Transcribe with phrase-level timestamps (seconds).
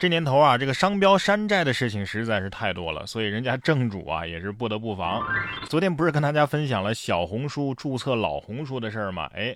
[0.00, 5.22] 这年头啊，这个商标山寨的事情实在是太多了，所以人家正主啊也是不得不防。
[5.68, 9.30] 昨天不是跟大家分享了小红书注册老红书的事儿吗？
[9.34, 9.54] 哎，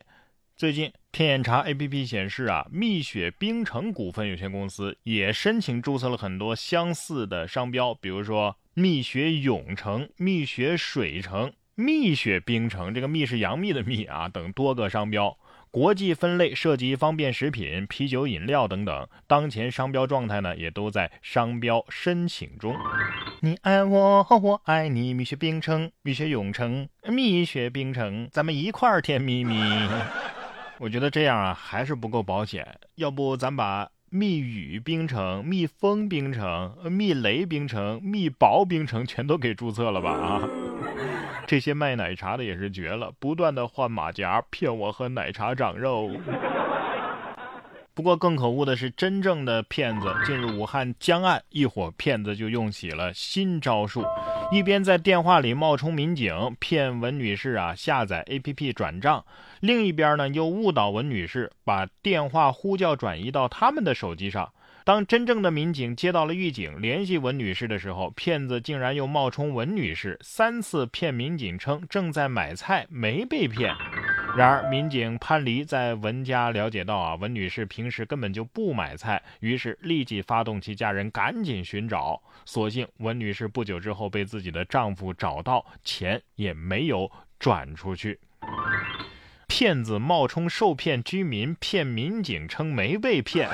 [0.55, 15.39] 最近天眼查 APP 显示啊，蜜雪冰城股份有限公司也申请注册了很多相似的商标，比如说蜜雪永城、蜜雪水城、蜜雪冰城，这个蜜是杨幂的蜜啊，等多个商标。
[15.75, 22.77] 国际分类涉及方便食品、啤酒、饮料等等，当前商标状态呢也都在商标申请中。
[23.41, 29.59] 你爱我，我爱你，蜜雪冰城，蜜雪永城，蜜雪冰城，咱们一块儿甜蜜蜜。
[30.79, 40.49] 我觉得这样啊还是不够保险，要不咱把蜜雨冰城、蜜蜂冰城、蜜雷冰城、蜜薄冰城全都给注册了吧啊！
[41.47, 46.11] 这些卖奶茶的也是绝了，不断的换马甲骗我喝奶茶长肉。
[47.93, 50.13] 不过更可恶的是，真正的骗子。
[50.27, 54.05] 近日武汉江岸一伙骗子就用起了新招数，
[54.51, 59.25] 一边在电话里冒充民警骗文女士啊下载 APP 转账，
[59.61, 64.53] 另一边呢又误导文女士把电话呼叫转移到他们的手机上。
[64.85, 73.75] 当真正的民警接到了预警，联系文女士的时候，骗子竟然又冒充文女士，三次骗民警称正在买菜，没被骗。
[74.37, 82.21] 然而，民警潘黎在文家了解到啊，文女士平时根本就不买菜，于是立即发动其家人赶紧寻找。
[82.45, 88.21] 所幸，文女士不久之后被自己的丈夫找到，钱也没有转出去。
[89.47, 93.49] 骗子冒充受骗居民骗民警称没被骗，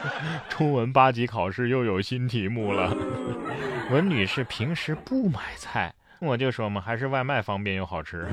[0.48, 2.94] 中文八级考试又有新题目了。
[3.90, 8.28] 文女士平时不买菜，我就说嘛，还是外卖方便又好吃。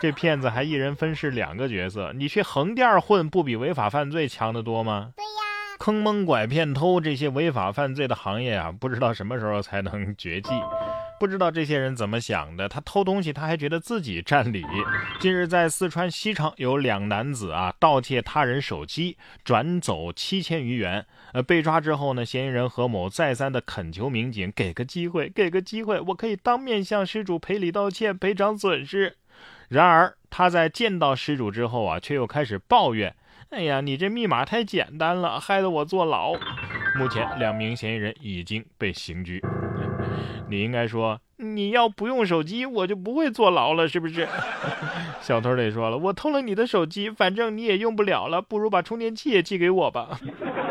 [0.00, 5.12] 这骗子还一人分饰两个角色，你去横店混不比违法犯罪强得多吗？
[5.16, 10.50] 对呀，坑蒙拐骗偷这些违法犯罪的行业啊，不知道什么时候才能绝迹。
[11.18, 14.64] 不知道这些人怎么想的，他偷东西他还觉得自己占理。
[15.20, 21.06] 近日在四川西昌有两男子啊盗窃他人手机，转走七千余元。
[21.32, 29.16] 呃，被抓之后呢，嫌疑人何某再三的恳求民警给个机会，给个机会，我可以当面向失主赔礼道歉，赔偿损失。
[29.68, 33.14] 然而他在见到失主之后啊，却又开始抱怨
[33.50, 36.34] ：“哎呀，你这密码太简单了，害得我坐牢。”
[36.96, 39.42] 目前两名嫌疑人已经被刑拘。
[40.48, 44.28] 你应该说，你要不用手机，我就不会坐牢了，是不是？
[45.20, 50.20] 小偷得说了，我偷了你的手机，反正你也用不了了，不如把充电器也寄给我吧。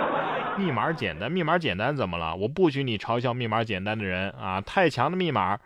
[0.58, 2.36] 密码简单，密码简单怎么了？
[2.36, 4.62] 我不许你嘲笑密码简单的人啊！
[4.62, 5.58] 太强的密码，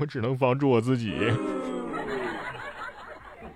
[0.00, 1.14] 我只能防住我自己。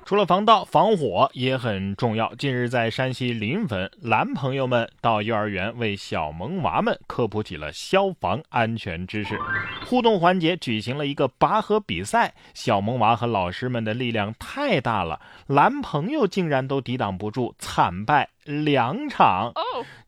[0.08, 2.34] 除了防盗防火也很重要。
[2.36, 9.38] 近日，在山西临汾，男朋友们到幼儿园为小萌娃们科普起了消防安全知识。
[9.84, 19.52] 互动环节举行了一个拔河比赛，小萌娃和老师们的力量太大了，男朋友竟然都抵挡不住，惨败两场。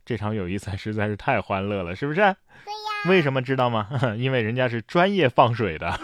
[0.03, 2.21] 这场友谊赛实在是太欢乐了，是不是？
[2.65, 2.90] 对呀。
[3.07, 3.87] 为什么知道吗？
[4.17, 5.99] 因为人家是专业放水的，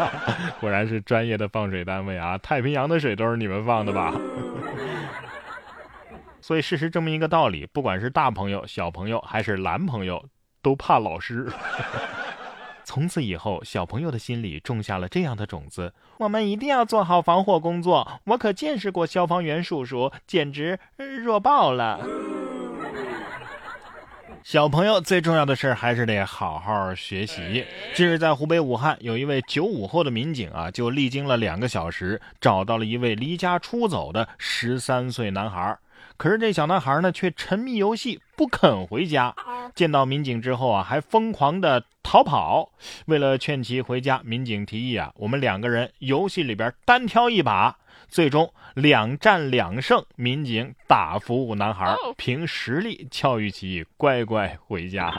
[0.60, 2.36] 果然是专业的放水单位啊！
[2.38, 4.12] 太平洋的水都是你们放的吧？
[6.42, 10.24] 所以事实证明一个道理：不管是大朋友、小朋友，还是男朋友，
[10.60, 11.50] 都怕老师。
[12.84, 18.20] 从此以后，小朋友的心里种下了这样的种子：我们一定要做好防火工作。
[18.24, 20.78] 我可见识过消防员叔叔，简直
[21.24, 22.04] 弱爆了。
[24.44, 27.64] 小朋友最重要的事儿还是得好好学习。
[27.94, 35.78] 近日，在湖北武汉，有一位九五后的民警啊，就历经了两个小时，找到了一位离家出走的十三岁男孩。
[36.16, 39.32] 可是这小男孩呢，却沉迷游戏，不肯回家。
[39.76, 42.68] 见到民警之后啊，还疯狂的逃跑。
[43.06, 47.76] 为了劝其回家，民警提议啊，我们两个人游戏里边单挑一把。
[48.12, 55.10] 最终两战两胜，民警打服男孩，凭实力教育其乖乖回家。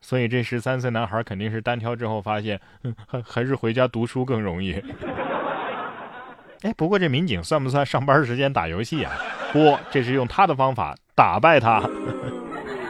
[0.00, 2.58] 所以这十三岁男孩肯定是单挑之后发现，
[3.06, 4.82] 还还是回家读书更容易。
[6.64, 9.12] 哎，不过这民警算不算上班时间打游戏啊？
[9.52, 11.86] 不，这是用他的方法打败他。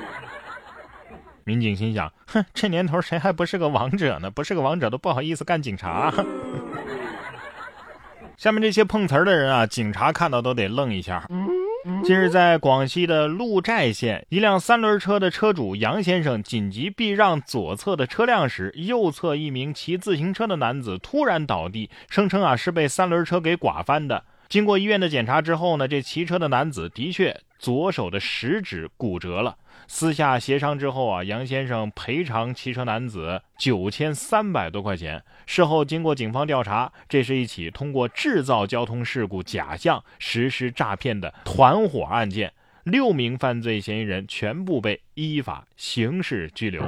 [1.42, 4.30] 民警心想：哼，这年头谁还不是个王者呢？
[4.30, 6.14] 不是个王者都不好意思干警察。
[8.38, 11.28] 下面这些碰瓷儿的人啊，警察看到都得愣一下。
[12.04, 24.22] 近日，在广西的鹿寨县，一辆三轮车的车主杨先生紧急避让左侧的车辆时，右侧一名骑自行车的男子突然倒地，声称啊是被三轮车给刮翻的。
[24.48, 29.58] 经过医院的检查之后呢，这骑车的男子的确左手的食指骨折了。
[29.86, 35.22] 私下协商之后啊，杨先生赔偿骑车男子九千三百多块钱。
[35.44, 42.52] 事后经过警方调查，这是一起通过制造交通事故假象实施诈骗的团伙案件。
[42.84, 46.82] 六名犯罪嫌疑人全部被依法刑事拘留。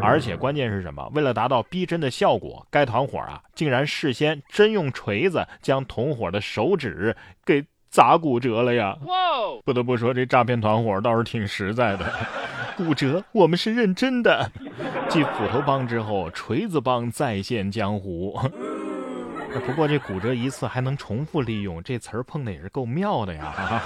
[0.00, 1.10] 而且关键是什么？
[1.14, 7.64] 为了达到逼真的效果，该团伙啊竟然事先真用锤子将同伙的手指给。
[7.90, 8.94] 砸骨折了呀！
[9.64, 12.04] 不得不说，这诈骗团伙倒是挺实在的。
[12.76, 14.52] 骨折，我们是认真的。
[15.08, 18.38] 继斧头帮之后，锤子帮再现江湖。
[19.66, 23.82] 不过这骨折一次还能重复利用，这词儿碰的也是够妙的呀。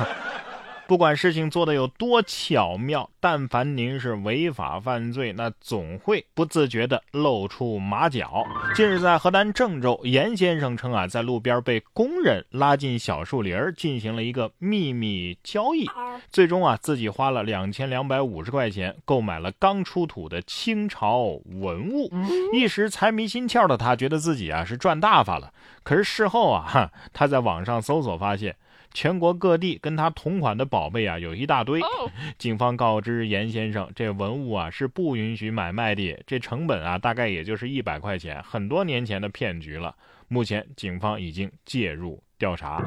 [0.89, 8.45] 不管事情做的有多巧妙，但凡您是违法犯罪，那总会不自觉的露出马脚。
[8.75, 15.89] 近日在河南郑州，严先生称啊，在路边被工人拉进小树林进行了一个秘密交易，
[16.31, 22.11] 最终啊自己花了两千两百五十块钱购买了刚出土的清朝文物，
[22.53, 25.53] 一时财迷心窍的他觉得自己啊是赚大发了。
[25.83, 28.55] 可是事后啊， 他在网上搜索发现。
[28.95, 31.81] 全国各地跟他同款的宝贝啊有一大堆，
[32.39, 39.95] 警方告知严先生，这文物啊是不允许买卖的，这成本啊大概也就是一百块钱，很多年前的骗局了。
[40.29, 42.83] 目前警方已经介入调查。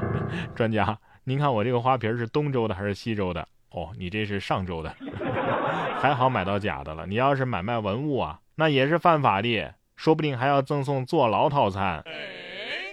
[0.54, 3.46] 专家，您看我这个花瓶是东周的还是西周的？
[3.70, 4.94] 哦，你这是上周的，
[6.00, 7.06] 还好买到假的了。
[7.06, 12.04] 你要是买卖文物啊，那也是犯法的，说不定还要赠送坐牢套餐。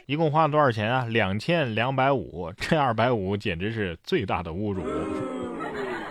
[0.08, 1.06] 一共花了多少钱啊？
[1.10, 4.86] 两千两百五，这二百五简直是最大的侮辱。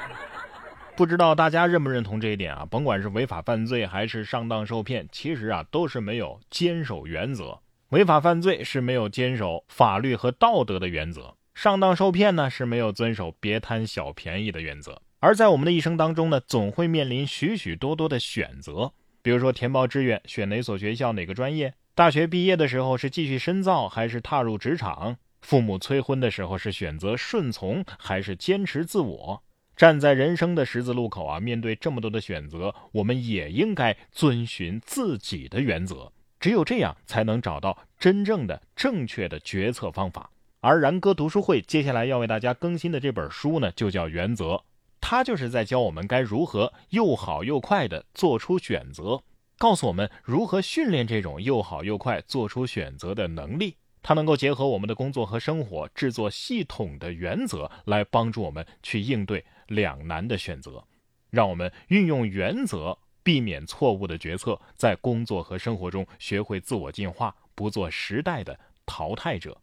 [0.94, 2.66] 不知道大家认不认同这一点啊？
[2.70, 7.58] 甭管是违法犯罪还是上当受骗，其实啊都是没有坚守原则。
[7.88, 15.00] 违法犯罪是没有坚守法律和道德的原则，上当受骗呢是没有遵守别贪小便宜的原则。
[15.20, 21.72] 而在我们的一生当中呢，总会面临许许多多的选择，比如说填报志愿，选哪所学校，哪个专业。
[21.96, 25.16] 大学毕业的时候是继续深造还是踏入职场？
[25.40, 29.42] 父母催婚的时候是选择顺从还是坚持自我？
[29.74, 36.12] 站在人生的十字路口啊，面对这么多的选择，我们也应该遵循自己的原则。
[36.38, 40.28] 只有这样，才能找到真正的正确的决策方法。
[40.60, 44.44] 而然哥读书会接下来要为大家更新的这本书呢，就叫《原则》，
[45.00, 49.22] 它就是在教我们该如何又好又快地做出选择。
[49.58, 53.76] 告诉我们如何训练这种又好又快做出选择的能力。
[54.02, 60.84] 它能够结合我们的工作和生活，制作系统的原则来帮助我们去应对两难的选择，
[61.30, 69.60] 让我们运用原则避免错误的决策，在工作和生活中学会自我进化，不做时代的淘汰者。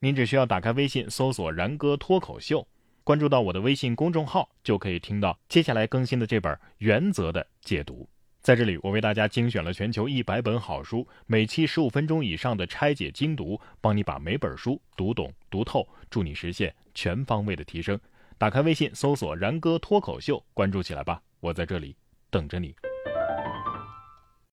[0.00, 2.66] 您只需要打开微信搜索“然哥脱口秀”，
[3.04, 8.08] 关注到我的微信公众号，就可以听到接下来更新的这本《原则》的解读。
[8.44, 17.98] 在这里，我为大家精选了全球一百本好书，每期十五分钟以上的拆解精读，帮你把每本书读懂读透，助你实现全方位的提升。
[18.36, 21.96] 打开微信，搜索“然哥脱口秀”，关注起来吧，我在这里
[22.28, 22.74] 等着你。